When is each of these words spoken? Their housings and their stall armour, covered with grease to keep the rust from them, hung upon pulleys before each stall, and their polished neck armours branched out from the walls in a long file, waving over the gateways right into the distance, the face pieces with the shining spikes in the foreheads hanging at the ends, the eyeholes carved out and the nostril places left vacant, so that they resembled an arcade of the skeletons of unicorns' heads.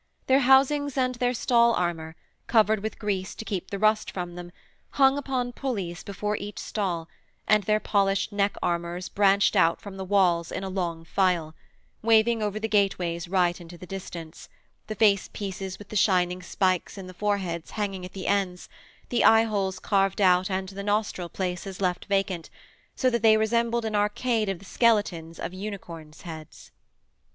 Their 0.25 0.39
housings 0.39 0.97
and 0.97 1.13
their 1.13 1.35
stall 1.35 1.75
armour, 1.75 2.15
covered 2.47 2.79
with 2.81 2.97
grease 2.97 3.35
to 3.35 3.45
keep 3.45 3.69
the 3.69 3.77
rust 3.77 4.09
from 4.09 4.33
them, 4.33 4.51
hung 4.93 5.15
upon 5.15 5.51
pulleys 5.53 6.03
before 6.03 6.35
each 6.37 6.57
stall, 6.57 7.07
and 7.47 7.65
their 7.65 7.79
polished 7.79 8.31
neck 8.31 8.55
armours 8.63 9.09
branched 9.09 9.55
out 9.55 9.79
from 9.79 9.97
the 9.97 10.03
walls 10.03 10.51
in 10.51 10.63
a 10.63 10.69
long 10.69 11.05
file, 11.05 11.53
waving 12.01 12.41
over 12.41 12.59
the 12.59 12.67
gateways 12.67 13.27
right 13.27 13.61
into 13.61 13.77
the 13.77 13.85
distance, 13.85 14.49
the 14.87 14.95
face 14.95 15.29
pieces 15.33 15.77
with 15.77 15.89
the 15.89 15.95
shining 15.95 16.41
spikes 16.41 16.97
in 16.97 17.05
the 17.05 17.13
foreheads 17.13 17.69
hanging 17.69 18.03
at 18.03 18.13
the 18.13 18.25
ends, 18.25 18.69
the 19.09 19.23
eyeholes 19.23 19.77
carved 19.77 20.19
out 20.19 20.49
and 20.49 20.69
the 20.69 20.81
nostril 20.81 21.29
places 21.29 21.79
left 21.79 22.05
vacant, 22.05 22.49
so 22.95 23.07
that 23.07 23.21
they 23.21 23.37
resembled 23.37 23.85
an 23.85 23.93
arcade 23.95 24.49
of 24.49 24.57
the 24.57 24.65
skeletons 24.65 25.39
of 25.39 25.53
unicorns' 25.53 26.21
heads. 26.21 26.71